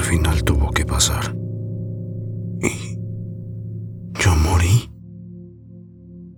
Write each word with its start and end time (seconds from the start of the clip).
al 0.00 0.06
final 0.06 0.42
tuvo 0.44 0.70
que 0.70 0.86
pasar. 0.86 1.36
Y 2.62 2.96
yo 4.18 4.34
morí. 4.36 4.90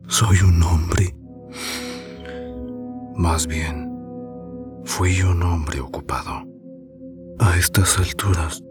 Soy 0.09 0.39
un 0.45 0.61
hombre. 0.65 1.15
Más 3.17 3.47
bien, 3.47 3.89
fui 4.85 5.23
un 5.23 5.45
hombre 5.45 5.81
ocupado. 5.81 6.43
A 7.39 7.57
estas 7.57 7.99
alturas, 7.99 8.63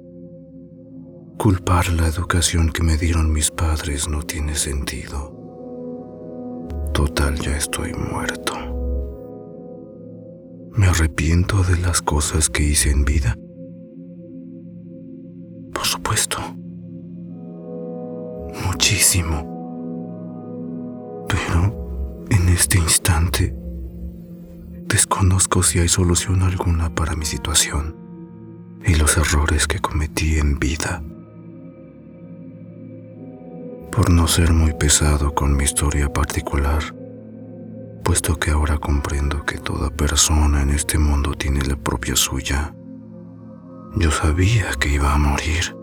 culpar 1.38 1.88
la 1.94 2.08
educación 2.08 2.70
que 2.70 2.84
me 2.84 2.98
dieron 2.98 3.32
mis 3.32 3.50
padres 3.50 4.10
no 4.10 4.24
tiene 4.24 4.56
sentido. 4.56 5.34
Total, 6.94 7.40
ya 7.40 7.56
estoy 7.56 7.94
muerto. 7.94 8.54
Me 10.74 10.88
arrepiento 10.88 11.64
de 11.64 11.78
las 11.78 12.02
cosas 12.02 12.50
que 12.50 12.64
hice 12.64 12.92
en 12.92 13.06
vida. 13.06 13.38
Pero 21.28 22.28
en 22.30 22.48
este 22.48 22.78
instante 22.78 23.54
desconozco 24.88 25.64
si 25.64 25.80
hay 25.80 25.90
solución 25.90 26.44
alguna 26.44 26.96
para 26.96 27.18
mi 27.18 27.26
situación 27.26 27.98
y 28.86 28.96
los 28.96 29.18
errores 29.18 29.68
que 29.68 29.80
cometí 29.80 30.38
en 30.38 30.58
vida. 30.60 31.04
Por 33.92 34.10
no 34.10 34.28
ser 34.30 34.54
muy 34.54 34.72
pesado 34.74 35.36
con 35.36 35.58
mi 35.58 35.66
historia 35.66 36.08
particular, 36.08 36.82
puesto 38.06 38.40
que 38.40 38.52
ahora 38.52 38.78
comprendo 38.78 39.44
que 39.44 39.58
toda 39.58 39.90
persona 39.90 40.62
en 40.62 40.70
este 40.70 40.98
mundo 40.98 41.34
tiene 41.34 41.62
la 41.64 41.76
propia 41.76 42.16
suya. 42.16 42.74
Yo 43.98 44.10
sabía 44.10 44.72
que 44.80 44.88
iba 44.88 45.14
a 45.14 45.18
morir. 45.18 45.81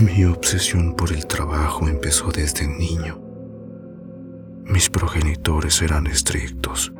Mi 0.00 0.24
obsesión 0.24 0.94
por 0.94 1.12
el 1.12 1.26
trabajo 1.26 1.86
empezó 1.86 2.30
desde 2.30 2.66
niño. 2.66 3.20
Mis 4.64 4.88
progenitores 4.88 5.82
eran 5.82 6.06
estrictos, 6.06 6.92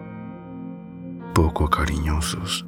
poco 1.34 1.70
cariñosos 1.70 2.66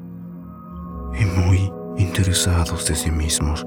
y 1.20 1.25
muy 1.27 1.70
interesados 1.98 2.89
de 2.89 2.95
sí 2.95 3.11
mismos. 3.11 3.67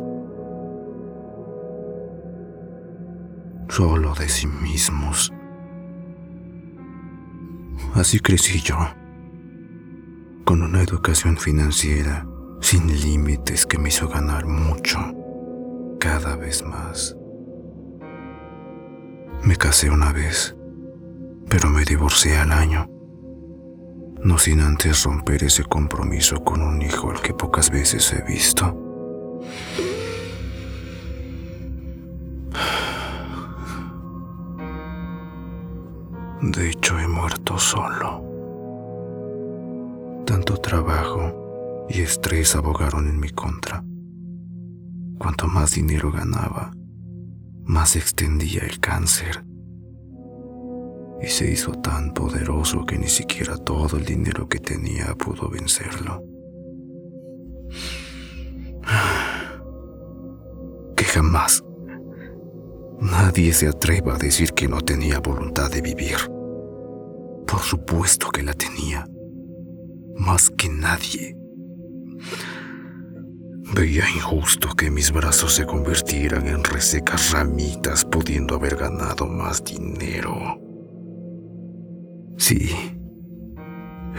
Solo 3.69 4.16
de 4.16 4.28
sí 4.28 4.47
mismos. 4.47 5.31
Así 7.94 8.19
crecí 8.19 8.61
yo, 8.61 8.78
con 10.44 10.63
una 10.63 10.81
educación 10.81 11.38
financiera 11.38 12.28
sin 12.61 12.88
límites 13.00 13.66
que 13.66 13.78
me 13.78 13.89
hizo 13.89 14.08
ganar 14.08 14.47
mucho, 14.47 15.16
cada 16.00 16.36
vez 16.36 16.64
más. 16.64 17.16
Me 19.44 19.56
casé 19.56 19.90
una 19.90 20.12
vez, 20.12 20.56
pero 21.50 21.70
me 21.70 21.86
divorcié 21.86 22.38
al 22.38 22.52
año 22.52 22.90
no 24.23 24.38
sin 24.38 24.62
antes 24.62 25.03
romper 25.03 25.44
ese 25.44 25.64
compromiso 25.64 26.44
con 26.44 26.62
un 26.62 26.81
hijo 26.81 27.12
al 27.12 27.22
que 27.22 27.34
pocas 27.34 27.70
veces 27.70 28.12
he 28.14 28.22
visto. 28.23 28.75
De 36.42 36.70
hecho, 36.70 37.00
he 37.00 37.08
muerto 37.08 37.58
solo. 37.58 38.23
Tanto 40.25 40.58
trabajo 40.58 41.86
y 41.90 42.02
estrés 42.02 42.56
abogaron 42.56 43.08
en 43.08 43.20
mi 43.20 43.30
contra. 43.30 43.84
Cuanto 45.19 45.47
más 45.47 45.73
dinero 45.73 46.11
ganaba, 46.11 46.71
más 47.63 47.95
extendía 47.95 48.61
el 48.61 48.79
cáncer 48.79 49.43
y 51.22 51.28
se 51.28 51.51
hizo 51.51 51.72
tan 51.72 52.13
poderoso 52.13 52.85
que 52.85 52.97
ni 52.97 53.07
siquiera 53.07 53.57
todo 53.57 53.97
el 53.97 54.06
dinero 54.06 54.47
que 54.47 54.59
tenía 54.59 55.16
pudo 55.16 55.50
vencerlo. 55.50 56.23
Que 60.95 61.03
jamás 61.03 61.63
nadie 63.00 63.53
se 63.53 63.67
atreva 63.67 64.16
a 64.16 64.17
decir 64.17 64.53
que 64.53 64.67
no 64.67 64.81
tenía 64.81 65.19
voluntad 65.19 65.72
de 65.72 65.81
vivir. 65.81 66.17
Por 67.47 67.61
supuesto 67.61 68.29
que 68.29 68.44
la 68.44 68.53
tenía, 68.53 69.07
más 70.16 70.50
que 70.50 70.69
nadie. 70.69 71.35
Veía 73.73 74.09
injusto 74.09 74.69
que 74.75 74.89
mis 74.89 75.11
brazos 75.11 75.53
se 75.53 75.66
convirtieran 75.66 76.47
en 76.47 76.63
resecas 76.63 77.31
ramitas 77.31 78.05
pudiendo 78.05 78.55
haber 78.55 78.75
ganado 78.75 79.28
más 79.28 79.63
dinero. 79.63 80.59
Sí, 82.38 82.72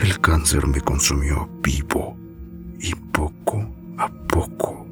el 0.03 0.21
cáncer 0.21 0.67
me 0.67 0.81
consumió 0.81 1.49
vivo 1.63 2.17
y 2.79 2.95
poco 2.95 3.69
a 3.97 4.09
poco 4.29 4.87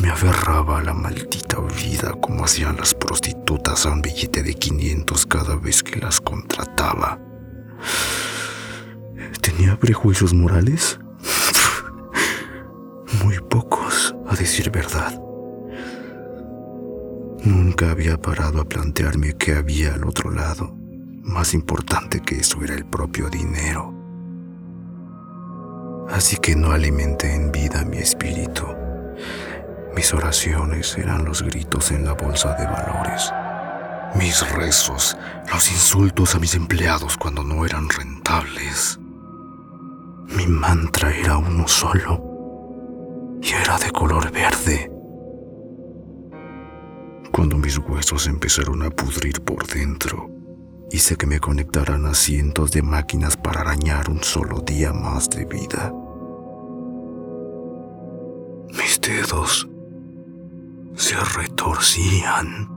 me 0.00 0.10
aferraba 0.10 0.78
a 0.78 0.82
la 0.82 0.94
maldita 0.94 1.58
vida 1.60 2.12
como 2.20 2.44
hacían 2.44 2.76
las 2.76 2.94
prostitutas 2.94 3.86
a 3.86 3.92
un 3.92 4.02
billete 4.02 4.42
de 4.42 4.54
500 4.54 5.26
cada 5.26 5.56
vez 5.56 5.82
que 5.82 6.00
las 6.00 6.20
contrataba. 6.20 7.18
¿Tenía 9.40 9.78
prejuicios 9.78 10.34
morales? 10.34 10.98
Muy 13.24 13.40
pocos, 13.40 14.14
a 14.28 14.36
decir 14.36 14.70
verdad. 14.70 15.18
Nunca 17.42 17.90
había 17.90 18.18
parado 18.18 18.60
a 18.60 18.66
plantearme 18.66 19.32
qué 19.38 19.54
había 19.54 19.94
al 19.94 20.04
otro 20.04 20.30
lado 20.30 20.76
más 21.22 21.54
importante 21.54 22.20
que 22.20 22.34
eso 22.36 22.62
era 22.62 22.74
el 22.74 22.84
propio 22.84 23.30
dinero. 23.30 23.94
Así 26.10 26.36
que 26.36 26.54
no 26.54 26.72
alimenté 26.72 27.34
en 27.34 27.50
vida 27.50 27.82
mi 27.86 27.96
espíritu. 27.96 28.66
Mis 29.96 30.12
oraciones 30.12 30.98
eran 30.98 31.24
los 31.24 31.42
gritos 31.42 31.92
en 31.92 32.04
la 32.04 32.12
bolsa 32.12 32.52
de 32.56 32.66
valores. 32.66 33.32
Mis 34.16 34.46
rezos, 34.52 35.16
los 35.50 35.70
insultos 35.70 36.34
a 36.34 36.38
mis 36.38 36.54
empleados 36.54 37.16
cuando 37.16 37.42
no 37.42 37.64
eran 37.64 37.88
rentables. 37.88 38.98
Mi 40.36 40.46
mantra 40.46 41.10
era 41.10 41.38
uno 41.38 41.66
solo 41.66 42.33
era 43.64 43.78
de 43.78 43.90
color 43.90 44.30
verde. 44.30 44.90
Cuando 47.32 47.56
mis 47.56 47.78
huesos 47.78 48.26
empezaron 48.26 48.82
a 48.82 48.90
pudrir 48.90 49.40
por 49.42 49.66
dentro, 49.66 50.30
hice 50.90 51.16
que 51.16 51.26
me 51.26 51.40
conectaran 51.40 52.04
a 52.04 52.12
cientos 52.12 52.72
de 52.72 52.82
máquinas 52.82 53.38
para 53.38 53.62
arañar 53.62 54.10
un 54.10 54.22
solo 54.22 54.60
día 54.60 54.92
más 54.92 55.30
de 55.30 55.46
vida. 55.46 55.94
Mis 58.68 59.00
dedos 59.00 59.66
se 60.94 61.16
retorcían. 61.16 62.68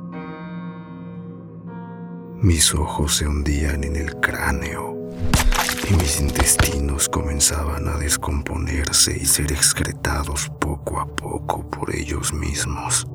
Mis 2.41 2.73
ojos 2.73 3.17
se 3.17 3.27
hundían 3.27 3.83
en 3.83 3.97
el 3.97 4.15
cráneo 4.21 4.96
intestinos 6.19 7.09
comenzaban 7.09 7.87
a 7.87 7.97
descomponerse 7.97 9.17
y 9.17 9.25
ser 9.25 9.51
excretados 9.51 10.51
poco 10.59 10.99
a 10.99 11.07
poco 11.07 11.69
por 11.69 11.93
ellos 11.95 12.33
mismos. 12.33 13.07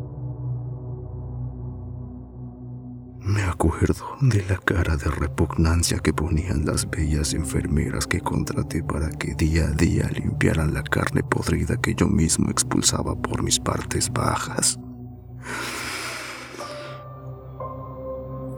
Me 3.20 3.42
acuerdo 3.44 4.16
de 4.20 4.44
la 4.48 4.58
cara 4.58 4.96
de 4.96 5.08
repugnancia 5.08 5.98
que 6.00 6.12
ponían 6.12 6.64
las 6.64 6.90
bellas 6.90 7.34
enfermeras 7.34 8.06
que 8.06 8.20
contraté 8.20 8.82
para 8.82 9.10
que 9.10 9.34
día 9.34 9.68
a 9.68 9.70
día 9.70 10.08
limpiaran 10.08 10.74
la 10.74 10.82
carne 10.82 11.22
podrida 11.22 11.76
que 11.76 11.94
yo 11.94 12.08
mismo 12.08 12.50
expulsaba 12.50 13.14
por 13.14 13.42
mis 13.42 13.60
partes 13.60 14.12
bajas. 14.12 14.78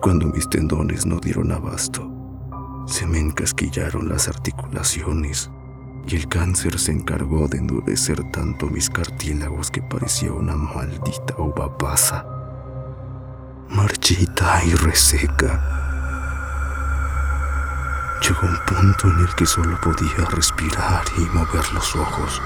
Cuando 0.00 0.26
mis 0.26 0.48
tendones 0.48 1.04
no 1.04 1.20
dieron 1.20 1.52
abasto, 1.52 2.13
se 2.86 3.06
me 3.06 3.18
encasquillaron 3.18 4.08
las 4.08 4.28
articulaciones 4.28 5.50
y 6.06 6.16
el 6.16 6.28
cáncer 6.28 6.78
se 6.78 6.92
encargó 6.92 7.48
de 7.48 7.58
endurecer 7.58 8.22
tanto 8.30 8.66
mis 8.66 8.90
cartílagos 8.90 9.70
que 9.70 9.82
parecía 9.82 10.32
una 10.32 10.56
maldita 10.56 11.34
uva 11.38 11.76
pasa 11.78 12.26
marchita 13.74 14.62
y 14.64 14.74
reseca. 14.74 15.60
Llegó 18.22 18.46
un 18.46 18.58
punto 18.66 19.08
en 19.08 19.20
el 19.20 19.34
que 19.34 19.46
solo 19.46 19.78
podía 19.80 20.24
respirar 20.30 21.04
y 21.18 21.20
mover 21.36 21.72
los 21.72 21.94
ojos. 21.96 22.40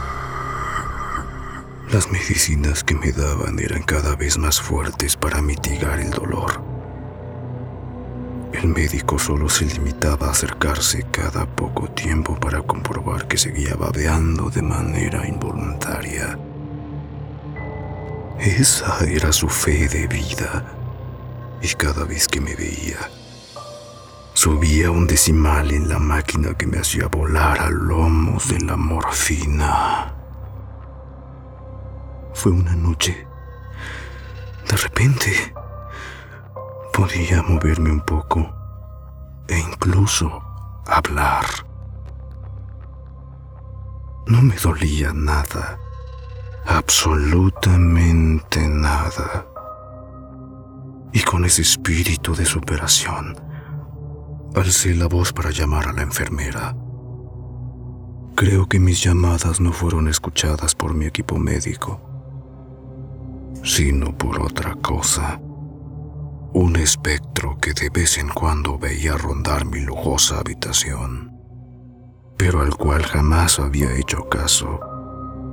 Las 1.93 2.11
medicinas 2.11 2.83
que 2.83 2.95
me 2.95 3.13
daban 3.13 3.59
eran 3.59 3.83
cada 3.83 4.17
vez 4.17 4.39
más 4.39 4.61
fuertes 4.61 5.17
para 5.17 5.41
mitigar 5.41 6.01
el 6.01 6.11
dolor. 6.11 6.68
El 8.59 8.71
médico 8.71 9.21
solo 9.21 9.49
se 9.49 9.67
limitaba 9.67 10.27
a 10.27 10.31
acercarse 10.33 11.07
cada 11.13 11.47
poco 11.47 11.87
tiempo 11.91 12.35
para 12.35 12.61
comprobar 12.61 13.29
que 13.29 13.39
seguía 13.39 13.77
babeando 13.77 14.51
de 14.51 14.63
manera 14.63 15.29
involuntaria 15.29 16.37
Esa 18.41 18.99
era 19.05 19.33
su 19.33 19.49
fe 19.49 19.87
de 19.87 20.09
vida. 20.09 20.65
Y 21.63 21.69
cada 21.75 22.03
vez 22.05 22.27
que 22.27 22.41
me 22.41 22.57
veía, 22.57 22.99
subía 24.35 24.91
un 24.91 25.07
decimal 25.07 25.71
en 25.71 25.89
la 25.89 26.01
máquina 26.01 26.55
que 26.55 26.67
me 26.67 26.79
hacía 26.79 27.07
volar 27.07 27.61
a 27.61 27.71
lomos 27.71 28.49
de 28.49 28.59
la 28.59 28.77
morfina. 28.77 30.15
Fue 32.35 32.51
una 32.51 32.75
noche. 32.75 33.25
De 34.69 34.77
repente, 34.77 35.55
podía 36.99 37.43
moverme 37.45 37.93
un 37.93 38.01
poco 38.01 38.53
e 39.47 39.57
incluso 39.57 40.43
hablar. 40.85 41.45
No 44.27 44.43
me 44.43 44.57
dolía 44.57 45.13
nada, 45.13 45.79
absolutamente 46.67 48.67
nada. 48.67 49.47
Y 51.13 51.21
con 51.21 51.45
ese 51.45 51.63
espíritu 51.63 52.35
de 52.35 52.45
superación, 52.45 53.37
alcé 54.57 54.97
la 54.97 55.07
voz 55.07 55.33
para 55.33 55.51
llamar 55.51 55.87
a 55.87 55.93
la 55.93 56.03
enfermera. 56.03 56.75
Creo 58.35 58.69
que 58.69 58.81
mis 58.81 59.05
llamadas 59.05 59.61
no 59.61 59.73
fueron 59.73 60.09
escuchadas 60.09 60.75
por 60.75 60.95
mi 60.95 61.07
equipo 61.07 61.39
médico, 61.39 62.01
sino 63.63 64.19
por 64.19 64.43
otra 64.43 64.75
cosa. 64.75 65.41
Un 66.53 66.77
espectro 66.77 67.59
que 67.59 67.73
de 67.73 67.91
vez 67.91 68.19
en 68.19 68.29
cuando 68.29 68.79
veía 68.79 69.17
rondar 69.17 69.65
mi 69.65 69.81
lujosa 69.81 70.39
habitación 70.39 71.39
pero 72.39 72.63
al 72.63 72.75
cual 72.77 73.03
jamás 73.03 73.59
había 73.59 73.93
hecho 73.97 74.29
caso, 74.29 74.81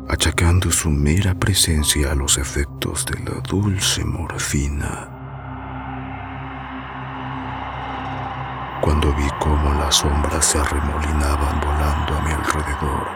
achacando 0.07 0.71
su 0.71 0.89
mera 0.91 1.33
presencia 1.33 2.11
a 2.11 2.15
los 2.15 2.37
efectos 2.37 3.05
de 3.07 3.19
la 3.23 3.41
dulce 3.41 4.05
morfina. 4.05 5.09
Cuando 8.81 9.11
vi 9.15 9.27
cómo 9.39 9.73
las 9.73 9.95
sombras 9.95 10.45
se 10.45 10.59
arremolinaban 10.59 11.59
volando 11.59 12.15
a 12.15 12.21
mi 12.21 12.31
alrededor, 12.31 13.07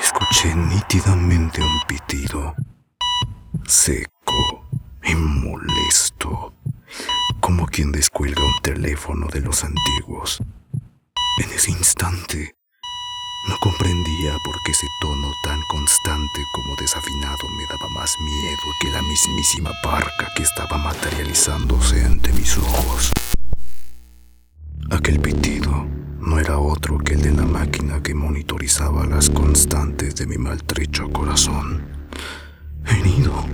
escuché 0.00 0.52
nítidamente 0.56 1.62
un 1.62 1.80
pitido, 1.86 2.56
seco 3.68 4.66
y 5.04 5.14
molesto, 5.14 5.73
como 7.44 7.66
quien 7.66 7.92
descuelga 7.92 8.42
un 8.42 8.62
teléfono 8.62 9.26
de 9.26 9.42
los 9.42 9.64
antiguos. 9.64 10.42
En 11.42 11.50
ese 11.50 11.72
instante, 11.72 12.56
no 13.50 13.56
comprendía 13.60 14.32
por 14.46 14.54
qué 14.64 14.72
ese 14.72 14.86
tono 15.02 15.30
tan 15.44 15.60
constante 15.68 16.40
como 16.54 16.74
desafinado 16.76 17.46
me 17.58 17.66
daba 17.66 17.86
más 17.90 18.14
miedo 18.18 18.62
que 18.80 18.88
la 18.88 19.02
mismísima 19.02 19.72
barca 19.84 20.32
que 20.34 20.42
estaba 20.42 20.78
materializándose 20.78 22.02
ante 22.06 22.32
mis 22.32 22.56
ojos. 22.56 23.12
Aquel 24.90 25.20
pitido 25.20 25.86
no 26.20 26.38
era 26.38 26.58
otro 26.58 26.96
que 26.96 27.12
el 27.12 27.20
de 27.20 27.32
la 27.32 27.44
máquina 27.44 28.02
que 28.02 28.14
monitorizaba 28.14 29.04
las 29.04 29.28
constantes 29.28 30.16
de 30.16 30.26
mi 30.26 30.38
maltrecho 30.38 31.10
corazón, 31.10 31.86
herido 32.86 33.44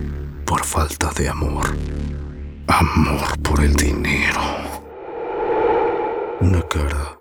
por 0.46 0.64
falta 0.64 1.10
de 1.10 1.28
amor, 1.28 1.75
amor 2.70 3.38
por 3.43 3.61
el 3.61 3.75
dinero. 3.75 4.40
Una 6.40 6.62
cara 6.62 7.19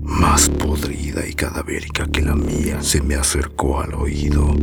más 0.00 0.48
podrida 0.48 1.26
y 1.26 1.34
cadavérica 1.34 2.06
que 2.06 2.22
la 2.22 2.36
mía, 2.36 2.80
se 2.80 3.02
me 3.02 3.16
acercó 3.16 3.80
al 3.80 3.94
oído 3.94 4.54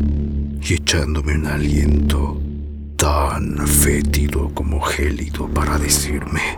y 0.62 0.75
echándome 0.75 1.36
un 1.36 1.45
aliento 1.45 2.42
tan 2.95 3.57
fétido 3.68 4.50
como 4.54 4.81
gélido 4.81 5.48
para 5.50 5.77
decirme, 5.77 6.57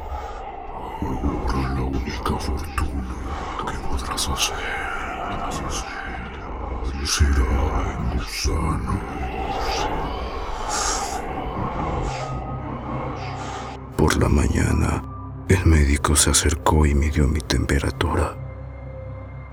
ahora 1.02 1.74
la 1.74 1.81
única 1.81 2.38
fortuna 2.38 3.16
que 3.66 3.78
podrás 3.90 4.30
hacer 4.30 4.56
será 7.04 7.50
en. 8.45 10.29
La 14.17 14.27
mañana, 14.27 15.03
el 15.47 15.65
médico 15.65 16.15
se 16.15 16.31
acercó 16.31 16.85
y 16.85 16.95
midió 16.95 17.27
mi 17.27 17.39
temperatura. 17.39 18.35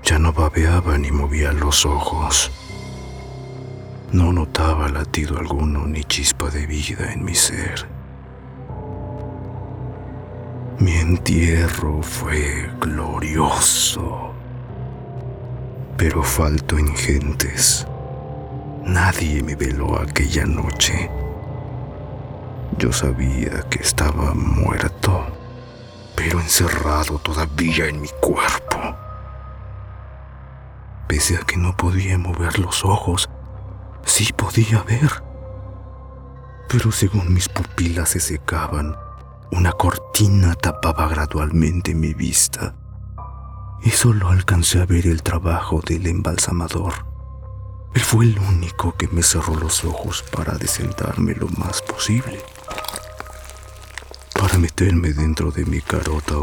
Ya 0.03 0.19
no 0.19 0.33
babeaba 0.33 0.97
ni 0.97 1.11
movía 1.11 1.53
los 1.53 1.85
ojos. 1.85 2.51
No 4.11 4.33
notaba 4.33 4.89
latido 4.89 5.37
alguno 5.37 5.85
ni 5.85 6.03
chispa 6.03 6.49
de 6.49 6.65
vida 6.65 7.13
en 7.13 7.23
mi 7.23 7.35
ser. 7.35 7.87
Mi 10.79 10.93
entierro 10.93 12.01
fue 12.01 12.69
glorioso, 12.81 14.33
pero 15.97 16.23
falto 16.23 16.77
en 16.77 16.95
gentes. 16.95 17.87
Nadie 18.83 19.43
me 19.43 19.55
veló 19.55 19.99
aquella 20.01 20.45
noche. 20.45 21.09
Yo 22.75 22.91
sabía 22.91 23.61
que 23.69 23.79
estaba 23.79 24.33
muerto, 24.33 25.25
pero 26.15 26.39
encerrado 26.39 27.17
todavía 27.19 27.87
en 27.87 28.01
mi 28.01 28.09
cuerpo. 28.21 28.77
Pese 31.07 31.37
a 31.37 31.39
que 31.39 31.57
no 31.57 31.75
podía 31.75 32.17
mover 32.17 32.59
los 32.59 32.83
ojos, 32.83 33.29
sí 34.03 34.31
podía 34.33 34.83
ver. 34.83 35.23
Pero 36.67 36.91
según 36.91 37.33
mis 37.33 37.47
pupilas 37.47 38.09
se 38.09 38.19
secaban, 38.19 38.95
una 39.51 39.71
cortina 39.71 40.53
tapaba 40.55 41.07
gradualmente 41.07 41.95
mi 41.95 42.13
vista 42.13 42.75
y 43.81 43.89
solo 43.91 44.29
alcancé 44.29 44.81
a 44.81 44.85
ver 44.85 45.07
el 45.07 45.23
trabajo 45.23 45.81
del 45.85 46.07
embalsamador. 46.07 46.93
Él 47.93 48.01
fue 48.01 48.25
el 48.25 48.37
único 48.37 48.95
que 48.95 49.07
me 49.07 49.23
cerró 49.23 49.55
los 49.55 49.83
ojos 49.85 50.23
para 50.23 50.57
desentarme 50.57 51.33
lo 51.33 51.47
más 51.57 51.81
posible. 51.81 52.39
Para 54.47 54.59
meterme 54.59 55.11
dentro 55.11 55.51
de 55.51 55.65
mi 55.65 55.81
carota 55.81 56.35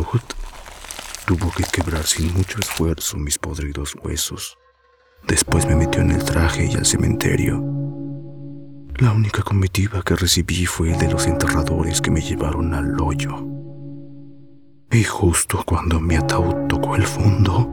Tuvo 1.25 1.51
que 1.57 1.65
quebrar 1.73 2.05
sin 2.05 2.35
mucho 2.35 2.59
esfuerzo 2.61 3.17
mis 3.17 3.39
podridos 3.39 3.97
huesos. 4.03 4.59
Después 5.27 5.65
me 5.65 5.75
metió 5.75 6.03
en 6.03 6.11
el 6.11 6.23
traje 6.23 6.67
y 6.67 6.75
al 6.75 6.85
cementerio. 6.85 7.65
La 8.99 9.11
única 9.11 9.43
comitiva 9.43 10.03
que 10.03 10.17
recibí 10.17 10.67
fue 10.67 10.93
el 10.93 10.99
de 10.99 11.11
los 11.11 11.27
enterradores 11.27 12.03
que 12.03 12.11
me 12.11 12.21
llevaron 12.21 12.75
al 12.75 12.95
hoyo. 13.01 13.43
Y 14.91 15.03
justo 15.03 15.65
cuando 15.65 15.99
mi 15.99 16.17
ataúd 16.17 16.69
tocó 16.69 16.97
el 16.97 17.07
fondo, 17.07 17.71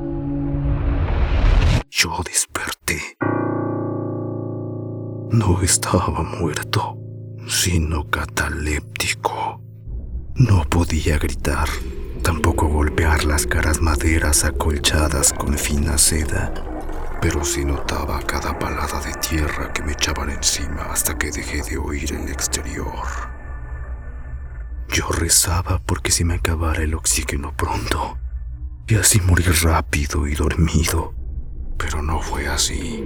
yo 1.90 2.18
desperté. 2.24 3.18
No 5.30 5.62
estaba 5.62 6.24
muerto, 6.24 6.98
sino 7.50 8.10
cataléptico. 8.10 9.71
No 10.36 10.64
podía 10.70 11.18
gritar 11.18 11.68
tampoco 12.24 12.68
golpear 12.68 13.26
las 13.26 13.46
caras 13.46 13.82
maderas 13.82 14.44
acolchadas 14.44 15.34
con 15.34 15.58
fina 15.58 15.98
seda, 15.98 16.54
pero 17.22 17.44
sí 17.44 17.66
notaba 17.66 18.20
cada 18.22 18.58
palada 18.58 19.02
de 19.02 19.14
tierra 19.16 19.74
que 19.74 19.84
me 19.84 19.94
echaban 19.94 20.30
encima 20.30 20.84
hasta 20.92 21.18
que 21.18 21.32
dejé 21.32 21.62
de 21.64 21.78
oír 21.78 22.14
el 22.14 22.30
exterior. 22.30 23.06
Yo 24.90 25.08
rezaba 25.10 25.80
porque 25.86 26.12
se 26.12 26.26
me 26.26 26.36
acabara 26.36 26.84
el 26.84 26.94
oxígeno 26.94 27.56
pronto 27.56 28.18
y 28.88 28.96
así 28.96 29.22
morir 29.22 29.54
rápido 29.64 30.28
y 30.28 30.36
dormido, 30.36 31.14
pero 31.78 32.02
no 32.02 32.22
fue 32.22 32.48
así. 32.48 33.04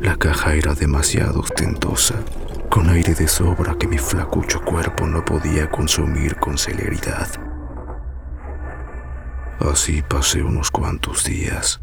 La 0.00 0.16
caja 0.16 0.54
era 0.54 0.74
demasiado 0.74 1.40
ostentosa, 1.40 2.16
aire 2.96 3.14
de 3.14 3.28
sobra 3.28 3.76
que 3.76 3.86
mi 3.86 3.98
flacucho 3.98 4.58
cuerpo 4.62 5.06
no 5.06 5.22
podía 5.22 5.68
consumir 5.70 6.36
con 6.36 6.56
celeridad. 6.56 7.28
Así 9.60 10.00
pasé 10.00 10.42
unos 10.42 10.70
cuantos 10.70 11.24
días, 11.24 11.78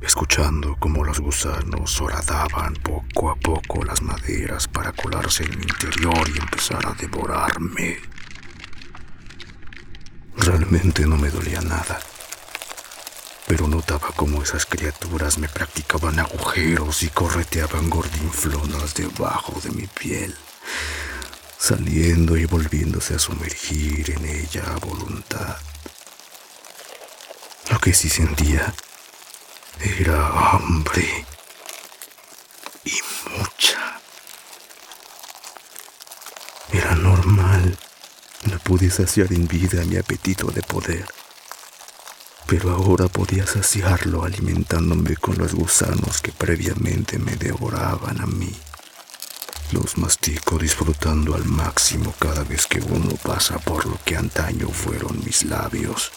escuchando 0.00 0.76
cómo 0.80 1.04
los 1.04 1.20
gusanos 1.20 2.00
horadaban 2.00 2.74
poco 2.74 3.30
a 3.30 3.36
poco 3.36 3.84
las 3.84 4.02
maderas 4.02 4.66
para 4.66 4.90
colarse 4.90 5.44
en 5.44 5.58
mi 5.58 5.62
interior 5.62 6.28
y 6.34 6.38
empezar 6.38 6.84
a 6.84 6.94
devorarme. 6.94 7.98
Realmente 10.38 11.06
no 11.06 11.16
me 11.16 11.30
dolía 11.30 11.60
nada, 11.60 12.00
pero 13.50 13.66
notaba 13.66 14.12
cómo 14.14 14.44
esas 14.44 14.64
criaturas 14.64 15.36
me 15.36 15.48
practicaban 15.48 16.20
agujeros 16.20 17.02
y 17.02 17.08
correteaban 17.08 17.90
gordinflonas 17.90 18.94
debajo 18.94 19.60
de 19.60 19.70
mi 19.70 19.88
piel, 19.88 20.36
saliendo 21.58 22.36
y 22.36 22.44
volviéndose 22.44 23.16
a 23.16 23.18
sumergir 23.18 24.08
en 24.12 24.24
ella 24.24 24.62
a 24.72 24.78
voluntad. 24.78 25.56
Lo 27.72 27.80
que 27.80 27.92
sí 27.92 28.08
sentía 28.08 28.72
era 29.98 30.28
hambre 30.52 31.26
y 32.84 33.00
mucha. 33.30 34.00
Era 36.72 36.94
normal. 36.94 37.76
No 38.44 38.58
pude 38.60 38.90
saciar 38.90 39.32
en 39.32 39.48
vida 39.48 39.84
mi 39.86 39.96
apetito 39.96 40.46
de 40.52 40.62
poder. 40.62 41.04
Pero 42.50 42.72
ahora 42.72 43.06
podía 43.06 43.46
saciarlo 43.46 44.24
alimentándome 44.24 45.14
con 45.14 45.38
los 45.38 45.54
gusanos 45.54 46.20
que 46.20 46.32
previamente 46.32 47.16
me 47.20 47.36
devoraban 47.36 48.20
a 48.20 48.26
mí. 48.26 48.52
Los 49.70 49.96
mastico 49.96 50.58
disfrutando 50.58 51.36
al 51.36 51.44
máximo 51.44 52.12
cada 52.18 52.42
vez 52.42 52.66
que 52.66 52.80
uno 52.80 53.14
pasa 53.22 53.60
por 53.60 53.86
lo 53.86 54.00
que 54.04 54.16
antaño 54.16 54.68
fueron 54.68 55.24
mis 55.24 55.44
labios. 55.44 56.10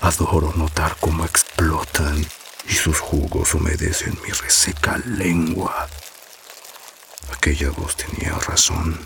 Adoro 0.00 0.52
notar 0.54 0.96
cómo 1.00 1.24
explotan 1.24 2.24
y 2.68 2.72
sus 2.72 3.00
jugos 3.00 3.52
humedecen 3.54 4.16
mi 4.22 4.30
reseca 4.30 4.96
lengua. 4.98 5.88
Aquella 7.32 7.70
voz 7.70 7.96
tenía 7.96 8.38
razón. 8.38 8.96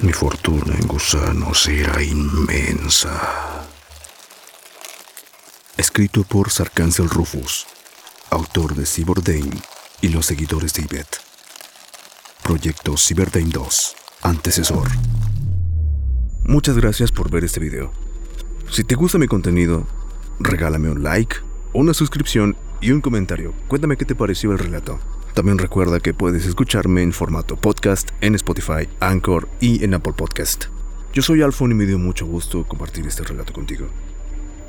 Mi 0.00 0.12
fortuna 0.12 0.74
en 0.74 0.88
gusanos 0.88 1.68
era 1.68 2.02
inmensa. 2.02 3.62
Escrito 5.78 6.22
por 6.22 6.50
Sarcancel 6.50 7.08
Rufus, 7.08 7.66
autor 8.28 8.74
de 8.74 8.84
Cyberdane 8.84 9.58
y 10.02 10.08
los 10.08 10.26
seguidores 10.26 10.74
de 10.74 10.82
Ibet. 10.82 11.06
Proyecto 12.42 12.94
Cyberdane 12.98 13.48
2, 13.48 13.96
antecesor. 14.20 14.88
Muchas 16.44 16.76
gracias 16.76 17.10
por 17.10 17.30
ver 17.30 17.44
este 17.44 17.58
video. 17.58 17.90
Si 18.70 18.84
te 18.84 18.96
gusta 18.96 19.16
mi 19.16 19.26
contenido, 19.26 19.86
regálame 20.38 20.90
un 20.90 21.02
like, 21.02 21.36
una 21.72 21.94
suscripción 21.94 22.54
y 22.82 22.90
un 22.90 23.00
comentario. 23.00 23.54
Cuéntame 23.66 23.96
qué 23.96 24.04
te 24.04 24.14
pareció 24.14 24.52
el 24.52 24.58
relato. 24.58 25.00
También 25.32 25.56
recuerda 25.56 26.00
que 26.00 26.12
puedes 26.12 26.44
escucharme 26.44 27.02
en 27.02 27.14
formato 27.14 27.56
podcast 27.56 28.10
en 28.20 28.34
Spotify, 28.34 28.86
Anchor 29.00 29.48
y 29.58 29.82
en 29.82 29.94
Apple 29.94 30.12
Podcast. 30.12 30.66
Yo 31.14 31.22
soy 31.22 31.40
Alfon 31.40 31.72
y 31.72 31.74
me 31.74 31.86
dio 31.86 31.98
mucho 31.98 32.26
gusto 32.26 32.68
compartir 32.68 33.06
este 33.06 33.22
relato 33.22 33.54
contigo. 33.54 33.88